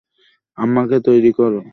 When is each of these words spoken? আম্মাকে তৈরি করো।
আম্মাকে 0.57 0.97
তৈরি 1.07 1.31
করো। 1.37 1.61